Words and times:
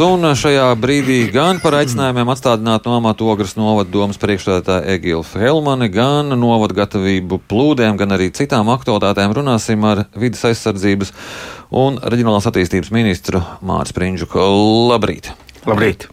Un 0.00 0.24
šajā 0.24 0.70
brīdī 0.80 1.18
gan 1.28 1.58
par 1.60 1.74
aicinājumiem 1.76 2.30
atstādināt 2.32 2.86
no 2.88 2.94
amata 2.96 3.26
ogres 3.28 3.52
novada 3.58 3.92
domas 3.92 4.16
priekšstādātāja 4.22 4.94
Egila 4.94 5.26
Helmani, 5.36 5.90
gan 5.92 6.32
novada 6.38 6.78
gatavību 6.80 7.42
plūdiem, 7.50 7.98
gan 8.00 8.16
arī 8.16 8.30
citām 8.32 8.72
aktualitātēm 8.72 9.36
runāsim 9.36 9.84
ar 9.84 10.06
vidas 10.16 10.46
aizsardzības 10.48 11.12
un 11.84 12.00
reģionālās 12.00 12.48
attīstības 12.48 12.94
ministru 12.94 13.44
Mārs 13.60 13.92
Prindžuku. 13.92 14.40
Labrīt! 14.88 15.34
Labrīt! 15.68 16.08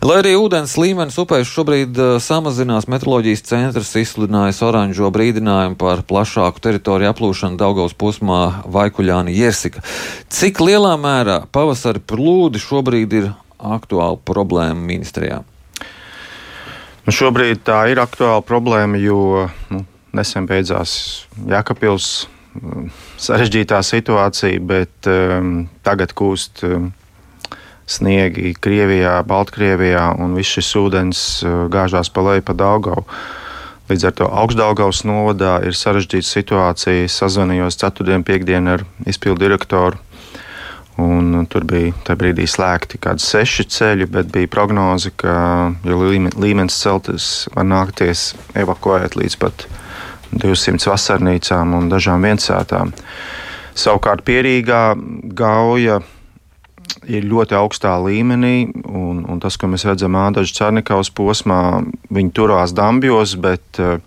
Lai 0.00 0.16
arī 0.22 0.32
ūdens 0.40 0.72
līmenis 0.80 1.18
upēs 1.20 1.50
šobrīd 1.52 1.98
uh, 2.00 2.14
samazinās, 2.22 2.88
meteoroloģijas 2.88 3.44
centrs 3.50 3.92
izsludinājis 4.00 4.62
oranžo 4.64 5.10
brīdinājumu 5.12 5.76
par 5.80 6.00
plašāku 6.08 6.62
teritoriju 6.64 7.10
aplūšanu 7.12 7.60
Daugaus 7.60 7.92
posmā 7.92 8.62
Vaikuļāni 8.64 9.36
Jesika. 9.36 9.84
Cik 10.32 10.62
lielā 10.64 10.94
mērā 11.00 11.42
pavasari 11.52 12.00
plūdi 12.00 12.62
šobrīd 12.64 13.16
ir 13.20 13.30
aktuāla 13.60 14.16
problēma 14.24 14.80
ministrijā? 14.80 15.42
Nu, 17.04 17.12
šobrīd 17.12 17.60
tā 17.68 17.82
ir 17.92 18.00
aktuāla 18.00 18.40
problēma, 18.46 19.00
jo 19.00 19.48
nu, 19.72 19.84
nesen 20.16 20.48
beidzās 20.48 20.92
Jākapils 21.48 22.28
sarežģītā 23.20 23.78
situācija, 23.86 24.60
bet 24.64 25.08
um, 25.10 25.68
tagad 25.86 26.16
kūst 26.18 26.64
um, 26.66 26.90
sniegi 27.90 28.54
Krievijā, 28.62 29.18
Baltkrievijā, 29.26 30.06
un 30.22 30.36
viss 30.38 30.56
šis 30.58 30.72
ūdens 30.80 31.22
uh, 31.44 31.64
gāžās 31.72 32.12
pa 32.14 32.24
leju 32.28 32.46
pa 32.46 32.56
Daugavu. 32.56 33.06
Līdz 33.90 34.06
ar 34.06 34.14
to 34.14 34.28
augstdaļgavas 34.42 35.02
novadā 35.08 35.56
ir 35.66 35.74
sarežģīta 35.74 36.28
situācija. 36.28 37.08
Sazvanījos 37.10 37.80
ceturtdien, 37.80 38.22
piekdien 38.22 38.70
ar 38.70 38.84
izpildu 39.10 39.42
direktoru. 39.42 39.98
Un 41.00 41.46
tur 41.50 41.64
bija 41.64 41.94
tajā 42.04 42.18
brīdī 42.20 42.46
slēgti 42.50 42.98
kaut 42.98 43.16
kādi 43.16 43.24
seši 43.24 43.66
ceļi, 43.72 44.06
bet 44.12 44.30
bija 44.34 44.50
prognoze, 44.52 45.12
ka, 45.16 45.34
ja 45.86 45.98
līmenis 45.98 46.76
celties, 46.82 47.28
var 47.54 47.66
nākties 47.66 48.30
evakuēt 48.58 49.16
līdz 49.18 49.38
pat 49.40 49.66
200 50.30 50.90
vasarnīcām 50.90 51.74
un 51.78 51.88
dažām 51.90 52.26
viensētām. 52.26 52.92
Savukārt 53.74 54.22
pierīgā 54.26 54.82
gauja 55.40 56.00
ir 57.10 57.26
ļoti 57.28 57.56
augstā 57.58 57.94
līmenī, 58.02 58.70
un, 58.86 59.24
un 59.28 59.40
tas, 59.42 59.56
ko 59.58 59.70
mēs 59.70 59.86
redzam 59.88 60.18
Ādažu 60.20 60.54
Cārnikaus 60.56 61.10
posmā, 61.14 61.80
viņi 62.12 62.34
turās 62.36 62.74
dambjos, 62.76 63.36
bet 63.40 63.80
uh, 63.82 63.98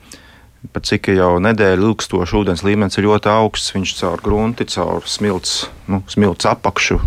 pat 0.72 0.88
cik 0.88 1.12
jau 1.18 1.36
nedēļu 1.44 1.92
ilgstoši 1.92 2.40
ūdens 2.40 2.64
līmenis 2.66 3.00
ir 3.00 3.08
ļoti 3.08 3.32
augsts, 3.34 3.74
viņš 3.76 3.96
caur 4.00 4.24
grunti, 4.24 4.68
caur 4.72 5.04
smilts, 5.10 5.66
nu, 5.92 6.04
smilts 6.12 6.48
apakšu. 6.50 7.02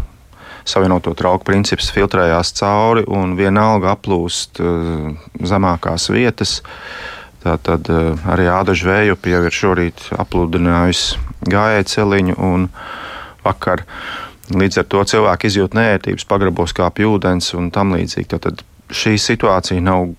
Savienoto 0.67 1.13
trauku 1.15 1.47
princips 1.47 1.93
filtrējās 1.95 2.51
cauri 2.59 3.05
un 3.07 3.37
vienalga 3.39 3.95
aplūst 3.95 4.61
uh, 4.61 5.13
zemākās 5.39 6.11
vietas. 6.11 6.59
Tātad 7.47 7.87
uh, 7.93 8.29
arī 8.35 8.51
ādažu 8.51 8.91
vēju 8.91 9.19
jau 9.31 9.43
ir 9.47 9.59
šorīt 9.63 10.09
apludinājusi 10.19 11.23
gājēju 11.47 11.91
celiņu 11.93 12.39
un 12.43 12.71
vakar 13.47 13.85
uh, 13.87 14.26
Līdz 14.55 14.83
ar 14.83 14.87
to 14.91 15.03
cilvēki 15.11 15.51
izjūt 15.51 15.75
nērtības, 15.75 16.27
pagrabos 16.29 16.75
kāpj 16.77 17.09
ūdens 17.09 17.51
un 17.59 17.73
tam 17.75 17.97
līdzīgi. 17.97 18.39
Tad 18.39 18.63
šī 18.95 19.17
situācija 19.19 19.83
nav 19.83 20.13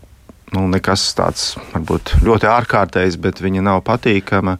nu, 0.55 0.67
nekas 0.71 1.09
tāds 1.17 1.55
varbūt 1.73 2.17
ļoti 2.25 2.49
ārkārtējs, 2.51 3.19
bet 3.23 3.41
viņa 3.43 3.65
nav 3.69 3.83
patīkama. 3.87 4.57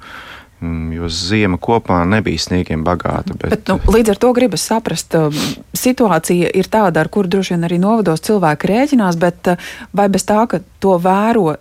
Mm, 0.58 0.90
jo 0.96 1.06
zima 1.14 1.60
kopumā 1.62 2.00
nebija 2.10 2.42
sniegiem 2.42 2.82
bagāta. 2.82 3.36
Bet... 3.38 3.52
Bet, 3.54 3.68
nu, 3.70 3.94
līdz 3.94 4.16
ar 4.16 4.20
to 4.24 4.32
gribas 4.34 4.64
saprast, 4.66 5.14
um, 5.14 5.36
situācija 5.78 6.50
ir 6.50 6.70
tāda, 6.74 7.04
ar 7.04 7.12
kuru 7.14 7.30
droši 7.30 7.54
vien 7.54 7.68
arī 7.68 7.78
novados 7.78 8.26
cilvēki 8.26 8.72
rēķinās, 8.72 9.20
bet 9.22 9.52
uh, 9.54 9.70
vai 9.94 10.08
bez 10.10 10.26
tā, 10.26 10.40
ka 10.50 10.64
to 10.82 10.96
vēro 11.04 11.60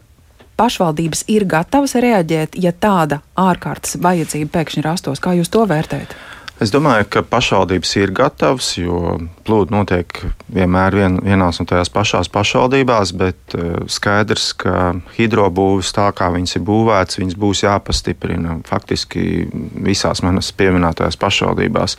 pašvaldības 0.57 1.27
ir 1.29 1.45
gatavas 1.45 1.93
reaģēt, 2.01 2.57
ja 2.57 2.73
tāda 2.73 3.21
ārkārtas 3.37 3.99
vajadzība 4.01 4.55
pēkšņi 4.57 4.87
rastos? 4.89 5.21
Kā 5.21 5.37
jūs 5.37 5.53
to 5.53 5.67
vērtējat? 5.69 6.17
Es 6.57 6.71
domāju, 6.73 7.05
ka 7.13 7.21
pašvaldības 7.21 7.91
ir 8.01 8.13
gatavas, 8.17 8.71
jo 8.81 9.19
plūdi 9.45 9.75
notiek 9.75 10.23
vienmēr 10.57 10.95
vien, 10.97 11.19
vienās 11.21 11.61
un 11.61 11.69
tajās 11.69 11.91
pašās 11.93 12.31
pašvaldībās, 12.33 13.13
bet 13.21 13.57
uh, 13.59 13.83
skaidrs, 13.93 14.55
ka 14.63 14.95
hidrobūvis 15.19 15.93
tā 15.97 16.09
kā 16.17 16.31
viņas 16.33 16.57
ir 16.57 16.65
būvētas, 16.65 17.21
viņas 17.21 17.37
būs 17.43 17.63
jāpastiprina 17.67 18.57
faktiski 18.65 19.45
visās 19.85 20.25
manas 20.25 20.49
pieminētajās 20.57 21.21
pašvaldībās. 21.21 21.99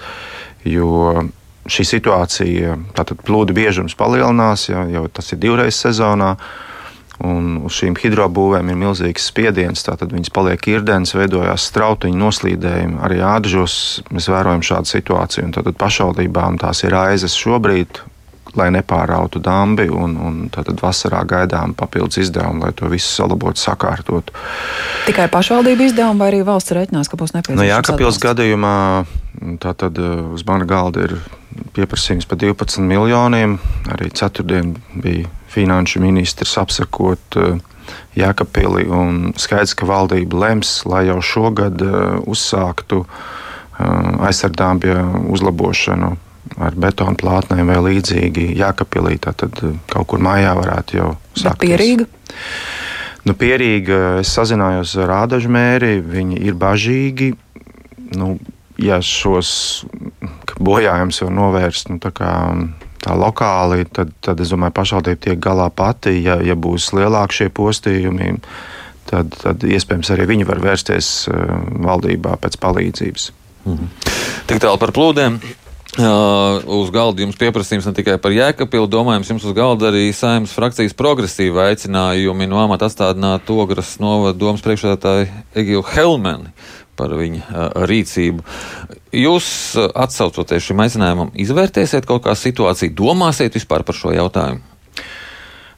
Jo 0.66 1.28
šī 1.69 1.85
situācija, 1.94 2.79
tātad 2.97 3.22
plūdu 3.28 3.53
biežums 3.53 3.94
palielinās, 4.00 4.72
ja, 4.72 4.88
jau 4.90 5.06
tas 5.12 5.35
ir 5.35 5.41
divreiz 5.44 5.78
sezonā. 5.78 6.34
Un 7.25 7.63
uz 7.66 7.73
šīm 7.79 7.95
hidrobūvēm 7.97 8.67
ir 8.69 8.78
milzīgs 8.78 9.29
spiediens. 9.31 9.81
Tātad 9.88 10.11
viņas 10.13 10.29
paliek 10.33 10.67
īrdens, 10.69 11.16
veidojās 11.17 11.66
strautiņu 11.72 12.19
noslīdējumi. 12.22 13.00
Arī 13.07 13.23
ādažos 13.25 13.78
mēs 14.13 14.29
vērojam 14.29 14.61
šādu 14.66 14.91
situāciju. 14.91 15.50
Tad 15.55 15.72
pašvaldībām 15.81 16.59
tās 16.61 16.83
ir 16.85 16.94
aizes 16.94 17.33
šobrīd, 17.39 18.03
lai 18.57 18.67
nepārautu 18.75 19.41
dambi. 19.41 19.88
Un, 19.89 20.13
un 20.22 20.38
tad 20.53 20.69
vasarā 20.81 21.23
gaidām 21.25 21.73
papildus 21.78 22.22
izdevumu, 22.22 22.67
lai 22.67 22.75
to 22.78 22.89
visu 22.91 23.09
salabotu, 23.09 23.63
sakārtotu. 23.66 24.38
Tikai 25.09 25.25
pašvaldību 25.34 25.89
izdevumu 25.89 26.22
vai 26.22 26.29
arī 26.35 26.44
valsts 26.45 26.75
reiķinās, 26.78 27.09
ka 27.09 27.17
būs 27.17 27.34
nepieciešams? 27.34 27.57
No 27.57 27.66
nu, 27.66 27.72
Jākapils 27.72 28.22
gadījumā 28.22 28.75
tātad 29.63 29.97
uh, 30.01 30.22
uz 30.38 30.45
mana 30.45 30.69
galda 30.69 31.07
ir 31.07 31.17
pieprasījums 31.73 32.29
par 32.29 32.39
12 32.41 32.85
miljoniem. 32.85 33.57
Arī 33.94 34.11
ceturtdien 34.13 34.75
bija 34.94 35.25
finanšu 35.57 36.01
ministrs 36.03 36.57
apsakot 36.62 37.40
eh, 37.40 37.57
Jēkabpili. 38.18 38.85
Skaidrs, 39.40 39.75
ka 39.78 39.88
valdība 39.90 40.41
lems, 40.44 40.79
lai 40.90 41.07
jau 41.09 41.19
šogad 41.23 41.81
eh, 41.81 41.97
uzsāktu 42.29 43.03
eh, 43.03 44.25
aizsardzības 44.29 45.28
uzlabošanu 45.34 46.16
ar 46.63 46.78
betonu 46.79 47.17
plātnēm 47.19 47.67
vai 47.67 47.79
līdzīgi 47.90 48.51
Jēkabpilī. 48.59 49.17
Tad 49.23 49.44
kaut 49.91 50.12
kur 50.12 50.22
mājā 50.23 50.53
varētu 50.57 51.00
jau 51.00 51.13
sākt. 51.35 51.63
Pierīga. 51.66 52.07
Nu, 53.28 53.34
pierīga 53.35 54.22
es 54.22 54.31
sazinājos 54.31 54.94
ar 55.01 55.09
Rādažu 55.12 55.51
mēri, 55.51 55.97
viņi 56.00 56.38
ir 56.47 56.56
bažīgi. 56.56 57.34
Nu, 58.16 58.38
ja 58.79 59.01
šos 59.03 59.50
bojājumus 60.63 61.19
var 61.25 61.34
novērst 61.35 61.91
nu, 61.91 62.00
tā 62.00 62.13
lokāli, 63.06 63.85
tad, 63.94 64.12
tad 64.24 64.41
es 64.41 64.52
domāju, 64.53 64.75
pašvaldība 64.78 65.22
tiek 65.28 65.40
galā 65.44 65.69
pati. 65.74 66.18
Ja, 66.24 66.40
ja 66.44 66.58
būs 66.58 66.90
lielāki 66.97 67.41
šie 67.41 67.50
postījumi, 67.53 68.34
tad, 69.12 69.38
tad 69.44 69.63
iespējams 69.68 70.12
arī 70.16 70.28
viņi 70.34 70.50
var 70.50 70.63
vērsties 70.63 71.12
uh, 71.30 71.53
valdībā 71.85 72.38
pēc 72.41 72.59
palīdzības. 72.63 73.31
Mhm. 73.68 73.96
Tik 74.50 74.63
tālu 74.63 74.81
par 74.81 74.96
plūdiem. 74.96 75.40
Uh, 75.97 76.59
uz 76.78 76.91
galda 76.94 77.24
jums 77.24 77.40
pieprasījums 77.40 77.88
ne 77.88 77.94
tikai 77.97 78.19
par 78.22 78.34
jēkapilu, 78.35 78.85
domājams, 78.91 79.31
jums 79.31 79.46
uz 79.47 79.53
galda 79.58 79.88
arī 79.90 80.12
saimnes 80.14 80.52
frakcijas 80.53 80.94
progresīva 80.94 81.72
aicinājumi 81.72 82.46
no 82.52 82.59
amata 82.62 82.85
atstādināt 82.85 83.50
ogras 83.50 83.96
novada 84.03 84.38
domas 84.38 84.62
priekšsēdētāju 84.66 85.31
Egilu 85.58 85.81
Helmeni 85.96 86.52
par 86.97 87.13
viņa 87.18 87.68
rīcību. 87.88 88.46
Jūs, 89.18 89.50
atsaucoties 89.78 90.66
šim 90.68 90.81
aicinājumam, 90.84 91.31
izvērtēsiet 91.40 92.08
kaut 92.09 92.25
kā 92.25 92.35
situāciju, 92.38 92.96
domāsiet 92.97 93.56
vispār 93.56 93.85
par 93.88 93.97
šo 93.97 94.12
jautājumu? 94.16 94.63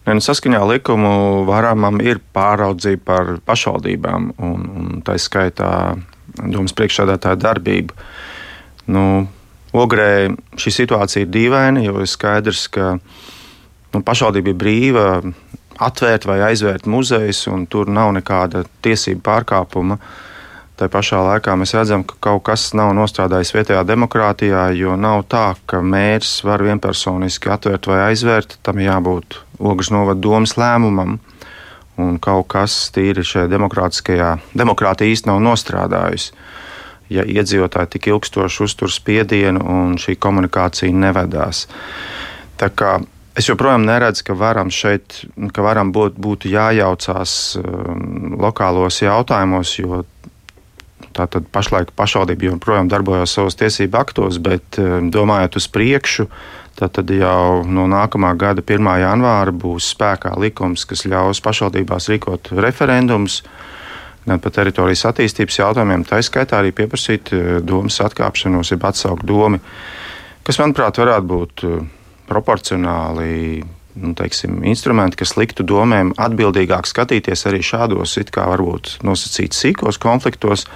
Ne, 0.08 0.16
nu, 0.18 0.24
saskaņā 0.24 0.62
likumu 0.66 1.44
varamam 1.46 2.00
ir 2.02 2.22
pāraudzība 2.34 3.04
par 3.06 3.28
pašvaldībām, 3.46 4.32
un, 4.42 4.64
un 4.80 5.04
tā 5.06 5.20
skaitā 5.22 5.74
domas 6.40 6.74
priekšsādātāja 6.78 7.38
darbību. 7.44 8.00
Nu, 8.96 9.04
Ogrē 9.70 10.32
šī 10.58 10.72
situācija 10.74 11.28
ir 11.28 11.30
dīvaina, 11.30 11.84
jo 11.86 12.00
ir 12.02 12.10
skaidrs, 12.10 12.64
ka 12.74 12.96
nu, 12.98 14.00
pašvaldība 14.02 14.50
ir 14.50 14.58
brīva 14.58 15.04
atvērt 15.78 16.26
vai 16.26 16.40
aizvērt 16.48 16.90
muzejus, 16.90 17.44
un 17.54 17.68
tur 17.70 17.92
nav 17.94 18.10
nekāda 18.18 18.64
tiesību 18.82 19.22
pārkāpuma. 19.28 20.00
Uh, 20.00 20.29
Tā 20.80 20.88
pašā 20.88 21.18
laikā 21.20 21.58
mēs 21.60 21.74
redzam, 21.76 22.06
ka 22.08 22.16
kaut 22.24 22.46
kas 22.48 22.70
nav 22.78 22.94
nostrādājis 22.96 23.52
vietējā 23.52 23.82
demokrātijā, 23.84 24.62
jo 24.80 24.94
nav 24.96 25.26
tā, 25.28 25.50
ka 25.68 25.82
mērķis 25.84 26.38
var 26.48 26.64
vienpersoniski 26.64 27.52
atvērt 27.52 27.90
vai 27.92 27.98
aizvērt. 28.06 28.56
Tam 28.64 28.80
jābūt 28.80 29.42
Ogres 29.60 29.92
novada 29.92 30.24
domas 30.24 30.56
lēmumam. 30.56 31.18
Un 32.00 32.16
kaut 32.24 32.48
kas 32.54 32.78
tīri 32.96 33.26
šajā 33.28 33.50
demokrātiskajā 33.52 34.30
demokrātijā 34.56 35.18
īstenībā 35.18 35.36
nav 35.36 35.50
nostrādājis. 35.50 36.30
Ja 37.12 37.28
iedzīvotāji 37.28 37.98
tik 37.98 38.08
ilgstoši 38.14 38.64
uztur 38.64 38.94
spiedienu 38.94 39.60
un 39.60 39.98
šī 40.00 40.16
komunikācija 40.16 40.96
nevedās. 40.96 41.66
Tā 42.56 42.72
kā 42.72 43.02
Es 43.40 43.48
joprojām 43.48 43.86
neredzu, 43.88 44.24
ka 44.28 44.34
varam 44.36 44.72
šeit, 44.74 45.22
ka 45.56 45.64
varam 45.64 45.94
būt, 45.96 46.18
būtu 46.20 46.50
jājaucās 46.52 47.34
um, 47.62 48.34
lokālos 48.42 48.98
jautājumos, 49.00 49.76
jo 49.80 50.02
Tātad 51.18 51.48
pašlaik 51.52 51.92
pašvaldība 51.98 52.52
joprojām 52.52 52.90
darbojas 52.92 53.34
savos 53.36 53.58
tiesību 53.60 53.98
aktos, 54.00 54.38
bet 54.44 54.78
domājot 55.14 55.58
uz 55.60 55.68
priekšu, 55.74 56.28
tad 56.80 57.12
jau 57.12 57.64
no 57.68 57.88
nākamā 57.92 58.32
gada 58.40 58.64
1. 58.64 58.92
janvāra 59.02 59.52
būs 59.52 59.90
spēkā 59.96 60.36
likums, 60.40 60.86
kas 60.88 61.04
ļaus 61.10 61.42
pašvaldībās 61.44 62.08
rīkot 62.14 62.54
referendumus 62.56 63.42
gan 64.30 64.42
par 64.44 64.54
teritorijas 64.54 65.08
attīstības 65.10 65.58
jautājumiem, 65.60 66.06
tā 66.06 66.20
skaitā 66.22 66.60
arī 66.60 66.74
pieprasīt 66.76 67.32
domas 67.66 67.98
atkāpšanos, 68.06 68.70
jeb 68.76 68.86
atsaukt 68.86 69.26
domu, 69.26 69.58
kas, 70.46 70.60
manuprāt, 70.62 71.00
varētu 71.02 71.30
būt 71.34 71.66
proporcionāli 72.30 73.64
nu, 73.98 74.14
teiksim, 74.18 74.62
instrumenti, 74.70 75.20
kas 75.22 75.36
liktu 75.40 75.66
domēm 75.68 76.14
atbildīgāk 76.20 76.90
skatīties 76.90 77.46
arī 77.50 77.62
šādos, 77.66 78.18
it 78.22 78.34
kā 78.36 78.48
varbūt 78.52 79.00
nosacīts 79.08 79.64
sīkos 79.66 80.00
konfliktos 80.02 80.68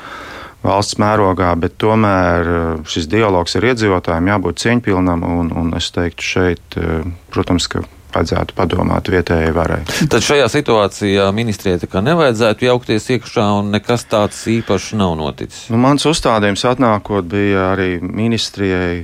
valsts 0.63 1.00
mērogā, 1.01 1.51
bet 1.60 1.75
tomēr 1.81 2.54
eh, 2.54 2.69
šis 2.88 3.10
dialogs 3.12 3.57
ar 3.60 3.68
iedzīvotājiem 3.74 4.31
jābūt 4.31 4.63
cieņpilnam, 4.63 5.25
un, 5.27 5.51
un 5.60 5.75
es 5.77 5.92
teiktu 5.95 6.30
šeit, 6.33 6.80
eh, 6.80 7.04
protams, 7.33 7.68
ka 7.71 7.83
vajadzētu 8.13 8.56
padomāt 8.57 9.10
vietējai 9.12 9.54
varai. 9.56 9.81
Tad 10.12 10.24
šajā 10.25 10.48
situācijā 10.54 11.27
ministrijai 11.36 11.81
tā 11.81 11.89
kā 11.92 12.04
nevajadzētu 12.06 12.69
jaukties 12.69 13.10
iekšā, 13.18 13.48
un 13.60 13.74
nekas 13.74 14.06
tāds 14.12 14.44
īpašs 14.54 14.94
nav 15.00 15.18
noticis. 15.19 15.65
Nu, 15.74 15.81
mans 15.81 16.06
uzstādījums 16.10 16.65
atnākot 16.69 17.27
bija 17.30 17.71
arī 17.74 17.98
ministrijai 18.04 19.04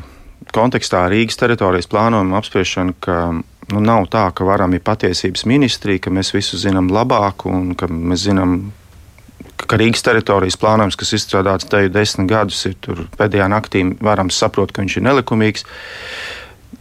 kontekstā 0.53 1.06
Rīgas 1.11 1.38
teritorijas 1.39 1.89
plānojuma 1.89 2.39
apspriešana, 2.39 2.95
ka 3.03 3.17
nu, 3.74 3.81
nav 3.83 4.07
tā, 4.12 4.27
ka 4.36 4.48
varam 4.48 4.74
ir 4.74 4.83
patiesības 4.86 5.45
ministrija, 5.50 6.01
ka 6.06 6.13
mēs 6.13 6.33
visu 6.33 6.60
zinām 6.60 6.89
labāk 6.94 7.45
un 7.50 7.74
ka 7.77 7.89
mēs 7.92 8.25
zinām, 8.27 8.57
ka 9.60 9.80
Rīgas 9.80 10.06
teritorijas 10.06 10.57
plānojums, 10.60 10.98
kas 11.00 11.13
izstrādāts 11.18 11.69
te 11.69 11.83
jau 11.86 11.94
desmit 11.94 12.30
gadus, 12.31 12.66
ir 12.69 13.06
pēdējā 13.19 13.50
naktī, 13.51 13.86
varam 14.01 14.31
saprot, 14.33 14.74
ka 14.74 14.83
viņš 14.83 15.00
ir 15.00 15.07
nelikumīgs. 15.10 15.66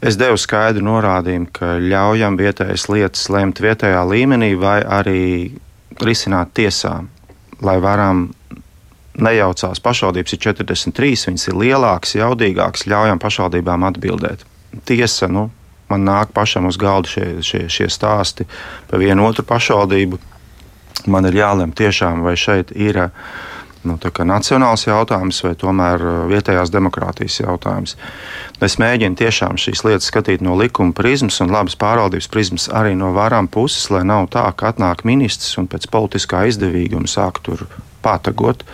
Es 0.05 0.19
devu 0.19 0.39
skaidru 0.39 0.85
norādījumu, 0.87 1.49
ka 1.53 1.77
ļaujam 1.83 2.37
vietējas 2.39 2.87
lietas 2.93 3.27
lemt 3.35 3.61
vietējā 3.63 4.05
līmenī 4.07 4.53
vai 4.61 4.79
arī 4.85 5.23
risināt 6.05 6.53
tiesā, 6.55 7.01
lai 7.65 7.79
varam 7.83 8.29
nejaucās. 9.19 9.83
Pašvaldības 9.83 10.37
ir 10.37 10.43
43, 10.47 11.27
viņas 11.33 11.49
ir 11.51 11.59
lielākas, 11.59 12.15
jaudīgākas, 12.21 12.87
ļaujam 12.91 13.19
pašvaldībām 13.23 13.87
atbildēt. 13.89 14.45
Tiesa, 14.87 15.27
nu, 15.33 15.49
man 15.91 16.07
nāk 16.09 16.33
pašam 16.37 16.69
uz 16.69 16.79
galda 16.81 17.09
šie, 17.09 17.27
šie, 17.45 17.67
šie 17.73 17.89
stāsti 17.93 18.49
par 18.91 19.03
vienu 19.03 19.27
otru 19.29 19.47
pašvaldību. 19.49 20.19
Man 21.09 21.29
ir 21.29 21.39
jālem 21.39 21.73
tiešām, 21.73 22.25
vai 22.27 22.35
šeit 22.37 22.73
ir 22.75 22.99
nu, 23.87 23.97
nacionāls 24.27 24.85
jautājums 24.89 25.39
vai 25.45 25.55
tomēr 25.59 26.03
uh, 26.03 26.17
vietējās 26.31 26.73
demokrātijas 26.75 27.39
jautājums. 27.41 27.95
Es 28.61 28.77
mēģinu 28.83 29.17
tiešām 29.17 29.59
šīs 29.61 29.85
lietas 29.87 30.11
skatīt 30.11 30.43
no 30.43 30.57
likuma 30.59 30.93
prizmas 30.93 31.39
un 31.41 31.53
labas 31.55 31.79
pārvaldības 31.79 32.29
prizmas 32.29 32.69
arī 32.69 32.97
no 32.99 33.13
varām 33.15 33.49
puses, 33.49 33.87
lai 33.95 34.03
nav 34.05 34.29
tā, 34.35 34.45
ka 34.57 34.73
atnāk 34.73 35.07
ministrs 35.09 35.57
un 35.61 35.71
pēc 35.71 35.87
politiskā 35.95 36.45
izdevīguma 36.51 37.09
sāk 37.09 37.41
tur 37.47 37.69
pātagot. 38.03 38.67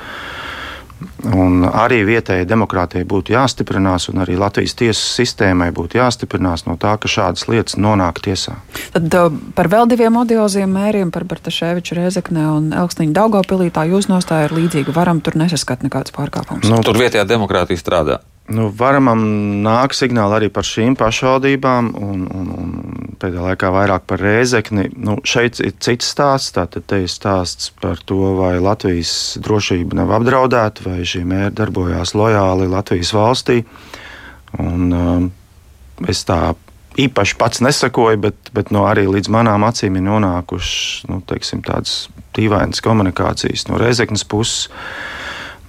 Un 1.31 1.65
arī 1.69 2.03
vietējai 2.07 2.47
demokrātijai 2.49 3.07
būtu 3.09 3.35
jāstiprinās, 3.35 4.09
un 4.13 4.23
arī 4.25 4.37
Latvijas 4.41 4.77
tiesu 4.79 5.07
sistēmai 5.21 5.71
būtu 5.75 6.01
jāstiprinās 6.01 6.67
no 6.69 6.77
tā, 6.81 6.97
ka 7.01 7.11
šādas 7.11 7.47
lietas 7.51 7.79
nonāk 7.81 8.21
tiesā. 8.25 8.59
Tad 8.95 9.19
uh, 9.19 9.31
par 9.57 9.71
vēl 9.73 9.89
diviem 9.91 10.21
audioziem 10.21 10.71
mēriem, 10.71 11.15
par 11.15 11.27
Bartaševiču, 11.31 11.97
Rezekne 11.99 12.47
un 12.53 12.71
Elksniņu 12.77 13.17
Daugopilī, 13.17 13.71
tā 13.75 13.87
jūs 13.91 14.11
nostāja 14.13 14.51
ir 14.51 14.57
līdzīga. 14.59 14.95
Varam 14.97 15.23
tur 15.25 15.39
nesaskat 15.41 15.87
nekāds 15.87 16.15
pārkāpums. 16.15 16.69
Nu, 16.71 16.83
tur 16.85 17.01
vietējā 17.01 17.27
demokrātija 17.29 17.81
strādā. 17.81 18.21
Nu, 18.53 18.67
varamam 18.77 19.23
nāk 19.65 19.95
signāli 19.97 20.37
arī 20.37 20.49
par 20.53 20.67
šīm 20.69 20.99
pašvaldībām, 21.01 21.87
un, 21.97 22.27
un, 22.29 22.51
un 22.53 23.15
pēdējā 23.17 23.45
laikā 23.47 23.71
vairāk 23.73 24.05
par 24.11 24.21
rēzekni. 24.21 24.91
Nu, 25.01 25.17
šeit 25.25 25.63
ir 25.65 25.73
cits 25.81 26.11
stāsts. 26.13 26.53
Tātad 26.53 26.85
te 26.91 27.01
ir 27.07 27.09
stāsts 27.09 27.71
par 27.81 28.03
to, 28.05 28.35
vai 28.37 28.59
Latvijas 28.61 29.39
drošība 29.41 29.97
nav 30.03 30.13
apdraudēta, 30.19 30.85
vai 30.85 31.09
šī 31.09 31.23
mēra 31.31 31.55
darbojās 31.63 32.13
lojāli 32.13 32.69
Latvijas 32.69 33.15
valstī. 33.17 33.63
Un, 34.61 34.93
um, 34.93 35.33
es 36.05 36.21
tā 36.29 36.53
īpaši 37.01 37.41
pats 37.41 37.65
nesakoju, 37.65 38.21
bet, 38.29 38.53
bet 38.53 38.71
no 38.75 38.85
arī 38.91 39.09
līdz 39.09 39.33
manām 39.33 39.65
acīm 39.67 39.97
ir 39.97 40.05
nonākušas 40.05 41.09
nu, 41.09 41.23
teiksim, 41.33 41.65
tādas 41.65 42.11
dīvainas 42.37 42.85
komunikācijas 42.85 43.71
no 43.71 43.81
Rēzeknas 43.81 44.29
puses. 44.29 44.69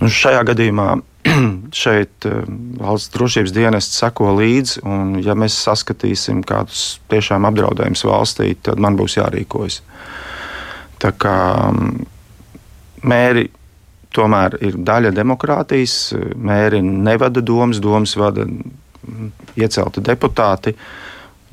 Nu, 0.02 0.12
šajā 0.12 0.44
gadījumā 0.52 0.98
šeit 1.84 2.28
eh, 2.30 2.42
valsts 2.82 3.14
drošības 3.16 3.54
dienests 3.56 4.00
seko 4.02 4.34
līdzi, 4.38 4.84
un 4.88 5.18
ja 5.26 5.36
mēs 5.38 5.58
saskatīsim 5.66 6.44
kādus 6.48 7.00
tiešām 7.12 7.48
apdraudējumus 7.50 8.06
valstī, 8.08 8.54
tad 8.62 8.82
man 8.82 8.98
būs 9.00 9.18
jārīkojas. 9.20 9.82
Tā 11.02 11.12
kā 11.20 11.38
mm, 11.72 12.06
mēri 13.10 13.50
tomēr 14.16 14.60
ir 14.64 14.78
daļa 14.88 15.12
demokrātijas, 15.16 16.14
mēri 16.36 16.80
nevada 16.86 17.44
domas, 17.44 17.82
domas 17.84 18.16
vada 18.20 18.46
mm, 18.48 19.34
iecelti 19.60 20.04
deputāti. 20.06 20.76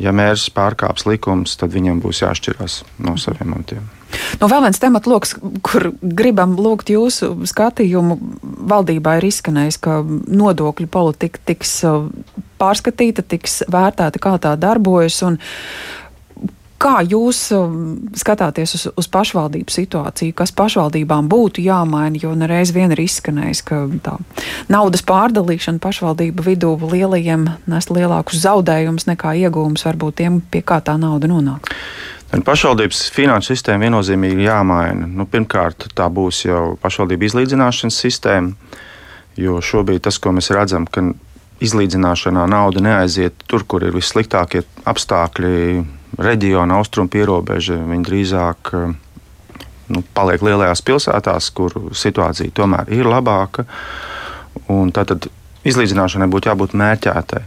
Ja 0.01 0.13
mērs 0.17 0.49
pārkāps 0.55 1.05
likumus, 1.07 1.57
tad 1.61 1.75
viņam 1.75 2.01
būs 2.03 2.23
jāšķirās 2.25 2.83
no 3.05 3.17
saviem 3.21 3.53
amatiem. 3.53 3.91
Nu, 4.41 4.49
vēl 4.51 4.65
viens 4.67 4.81
temats, 4.81 5.09
loks, 5.09 5.35
kur 5.65 5.91
gribam 6.01 6.55
lūgt 6.61 6.93
jūsu 6.93 7.33
skatījumu. 7.49 8.19
Valdībā 8.73 9.17
ir 9.19 9.29
izskanējis, 9.29 9.79
ka 9.83 10.01
nodokļu 10.05 10.89
politika 10.93 11.41
tiks 11.53 11.79
uh, 11.89 12.09
pārskatīta, 12.61 13.25
tiks 13.25 13.63
vērtēta, 13.73 14.23
kā 14.23 14.37
tā 14.43 14.55
darbojas. 14.61 15.23
Kā 16.83 16.97
jūs 17.07 17.39
um, 17.55 17.75
skatāties 18.19 18.75
uz, 18.75 18.87
uz 18.99 19.09
pašvaldību 19.13 19.71
situāciju, 19.71 20.35
kas 20.35 20.51
pašvaldībām 20.59 21.29
būtu 21.31 21.63
jāmaina, 21.63 22.19
jo 22.19 22.33
nereiz 22.39 22.73
vien 22.75 22.91
ir 22.91 23.05
izskanējis, 23.05 23.63
ka 23.69 23.85
tā 24.03 24.17
naudas 24.73 25.05
pārdalīšana 25.07 25.79
pašvaldību 25.83 26.47
vidū 26.49 26.73
lielajiem 26.83 27.47
nes 27.71 27.89
lielākus 27.91 28.43
zaudējumus 28.43 29.07
nekā 29.13 29.37
iegūmus 29.45 29.87
varbūt 29.87 30.19
tiem, 30.23 30.41
pie 30.43 30.65
kā 30.67 30.81
tā 30.83 30.97
nauda 30.99 31.31
nonāk? 31.31 31.71
Pašvaldības 32.33 33.11
finanšu 33.13 33.53
sistēma 33.53 33.87
viennozīmīgi 33.87 34.47
jāmaina. 34.47 35.07
Nu, 35.07 35.27
pirmkārt, 35.29 35.91
tā 35.95 36.09
būs 36.09 36.47
jau 36.47 36.63
pašvaldību 36.81 37.29
izlīdzināšanas 37.29 37.99
sistēma, 38.07 38.79
jo 39.37 39.61
šobrīd 39.61 40.03
tas, 40.09 40.17
ko 40.19 40.33
mēs 40.33 40.49
redzam, 40.57 40.89
ka 40.89 41.05
izlīdzināšanā 41.63 42.47
nauda 42.51 42.83
neaiziet 42.83 43.45
tur, 43.47 43.67
kur 43.69 43.85
ir 43.85 43.93
vissliktākie 43.95 44.65
apstākļi, 44.89 45.85
reģiona 46.19 46.81
austrumu 46.81 47.11
pierobeža. 47.13 47.79
Viņi 47.89 48.09
drīzāk 48.09 48.73
nu, 49.93 50.03
paliek 50.17 50.43
lielajās 50.45 50.85
pilsētās, 50.87 51.51
kur 51.57 51.77
situācija 51.97 52.55
tomēr 52.57 52.93
ir 52.93 53.09
labāka. 53.09 53.67
Tātad 54.69 55.29
izlīdzināšanai 55.69 56.29
būtu 56.33 56.53
jābūt 56.53 56.77
mērķētai. 56.79 57.43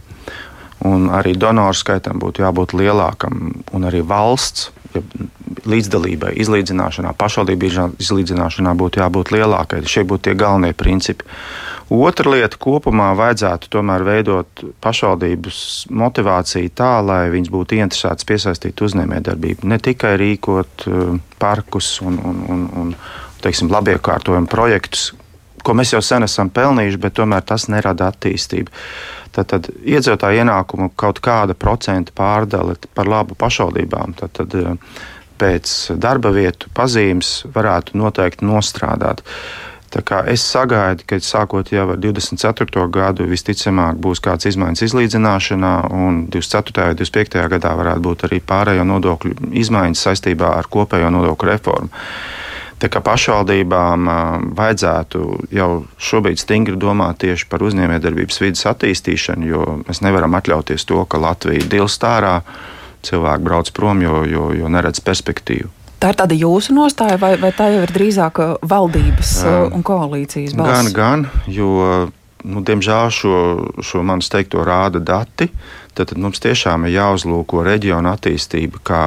Un 0.86 1.08
arī 1.14 1.32
donoru 1.40 1.76
skaitam 1.76 2.20
būtu 2.20 2.44
jābūt 2.44 2.74
lielākam, 2.76 3.62
un 3.72 3.88
arī 3.88 4.02
valsts 4.04 4.70
līdzdalībai, 5.70 6.32
izlīdzināšanā, 6.42 7.12
pašvaldību 7.18 7.70
izlīdzināšanā 8.02 8.74
būtu 8.78 9.02
jābūt 9.02 9.32
lielākai. 9.34 9.82
Šie 9.86 10.04
būtu 10.08 10.28
tie 10.28 10.36
galvenie 10.38 10.72
principi. 10.76 11.26
Otra 11.92 12.32
lieta 12.32 12.58
kopumā 12.58 13.12
vajadzētu 13.14 13.70
tomēr 13.70 14.02
veidot 14.06 14.64
pašvaldības 14.82 15.58
motivāciju 15.94 16.72
tā, 16.74 16.96
lai 17.06 17.20
viņas 17.30 17.52
būtu 17.54 17.78
interesētas 17.78 18.26
piesaistīt 18.26 18.82
uzņēmējdarbību. 18.82 19.68
Ne 19.70 19.78
tikai 19.78 20.16
rīkot 20.18 20.88
uh, 20.90 21.14
parkus 21.38 22.00
un, 22.02 22.18
un, 22.18 22.42
un, 22.50 22.66
un 22.82 22.96
teiksim, 23.44 23.70
labiekārtojumu 23.70 24.50
projektus, 24.50 25.12
ko 25.62 25.74
mēs 25.78 25.94
jau 25.94 26.02
sen 26.02 26.26
esam 26.26 26.50
pelnījuši, 26.50 27.02
bet 27.02 27.16
tomēr 27.18 27.46
tas 27.46 27.68
nerada 27.70 28.10
attīstību. 28.10 28.74
Tad, 29.36 29.50
tad 29.50 29.68
iedzīvotāju 29.84 30.40
ienākumu 30.42 30.92
kaut 30.96 31.20
kāda 31.24 31.56
procenta 31.58 32.14
pārdale 32.16 32.78
par 32.96 33.10
labu 33.10 33.36
pašvaldībām. 33.38 34.14
Tad, 34.16 34.32
tad, 34.38 34.54
eh, 34.56 35.02
pēc 35.38 35.72
darba 36.02 36.32
vietu 36.34 36.70
pazīmes 36.74 37.46
varētu 37.54 37.98
noteikti 38.00 38.46
nostrādāt. 38.46 39.24
Es 40.28 40.42
sagaidu, 40.44 41.06
ka 41.08 41.16
sākot 41.22 41.70
jau 41.72 41.86
ar 41.94 42.00
24. 42.02 42.66
gadu 42.92 43.24
visticamāk 43.30 43.96
būs 44.02 44.20
kāds 44.20 44.48
izmaiņas 44.50 44.82
izlīdzināšanā, 44.90 45.74
un 45.94 46.26
24. 46.28 46.90
un 46.90 46.98
25. 46.98 47.44
gadā 47.54 47.72
varētu 47.78 48.04
būt 48.04 48.26
arī 48.28 48.42
pārējo 48.44 48.84
nodokļu 48.84 49.54
izmaiņas 49.62 50.02
saistībā 50.08 50.52
ar 50.58 50.68
kopējo 50.68 51.08
nodokļu 51.14 51.48
reformu. 51.48 52.04
Tā 52.76 52.90
kā 52.92 53.00
pašvaldībām 53.00 54.08
vajadzētu 54.56 55.20
jau 55.56 55.70
šobrīd 55.96 56.42
stingri 56.42 56.76
domāt 56.76 57.22
tieši 57.24 57.46
par 57.48 57.64
uzņēmējdarbības 57.64 58.42
vidas 58.42 58.66
attīstīšanu, 58.68 59.48
jo 59.48 59.62
mēs 59.86 60.02
nevaram 60.04 60.36
atļauties 60.36 60.84
to, 60.84 61.00
ka 61.08 61.22
Latvija 61.22 61.64
dilst 61.72 62.04
ārā, 62.04 62.42
cilvēki 63.06 63.46
brauc 63.46 63.72
prom, 63.76 64.02
jo, 64.04 64.22
jo, 64.28 64.50
jo 64.56 64.70
neredz 64.72 65.02
perspektīvu. 65.04 65.72
Tā 66.02 66.12
ir 66.12 66.18
tāda 66.18 66.36
jūsu 66.36 66.74
nostāja, 66.76 67.16
vai, 67.20 67.34
vai 67.40 67.54
tā 67.56 67.70
jau 67.72 67.80
ir 67.86 67.92
drīzāk 67.94 68.42
uh, 68.42 68.54
valdības 68.68 69.32
uh, 69.46 69.56
un 69.72 69.84
koalīcijas 69.86 70.52
balss? 70.58 70.92
Gan, 70.92 71.24
gan, 71.24 71.48
jo, 71.48 71.70
nu, 72.44 72.62
diemžēl, 72.66 73.10
šo, 73.16 73.36
šo 73.80 74.04
manis 74.04 74.28
teikto 74.32 74.64
rāda 74.66 75.00
dati. 75.00 75.48
Tad, 75.96 76.10
tad 76.12 76.20
mums 76.20 76.42
tiešām 76.44 76.84
ir 76.84 76.98
jāuzlūko 76.98 77.64
reģiona 77.64 78.12
attīstība 78.18 78.82
kā 78.84 79.04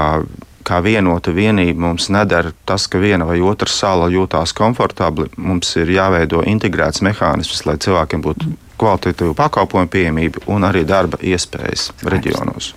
kā 0.70 0.80
vienota 0.86 1.34
vienība 1.34 1.82
mums 1.82 2.10
nedara 2.14 2.52
tas, 2.70 2.86
ka 2.92 3.02
viena 3.02 3.26
vai 3.26 3.40
otra 3.42 3.70
sala 3.72 4.10
jūtās 4.14 4.54
komfortabli. 4.58 5.30
Mums 5.42 5.72
ir 5.82 5.90
jāveido 5.96 6.44
integrēts 6.46 7.02
mehānisms, 7.06 7.64
lai 7.66 7.80
cilvēkiem 7.82 8.26
būtu 8.26 8.52
kvalitatīva 8.80 9.36
pakalpojuma 9.38 9.92
pieejamība 9.92 10.46
un 10.52 10.68
arī 10.68 10.86
darba 10.88 11.20
iespējas 11.22 11.90
reģionos. 12.04 12.74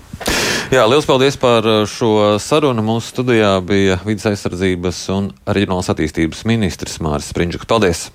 Jā, 0.72 0.86
liels 0.88 1.06
paldies 1.08 1.36
par 1.40 1.66
uh, 1.68 1.82
šo 1.88 2.38
sarunu. 2.40 2.84
Mūsu 2.86 3.12
studijā 3.12 3.56
bija 3.66 3.98
vidus 4.06 4.30
aizsardzības 4.30 5.04
un 5.12 5.30
reģionālās 5.46 5.92
attīstības 5.92 6.46
ministrs 6.48 7.00
Māris 7.04 7.32
Sprindžuks. 7.32 7.68
Paldies! 7.68 8.10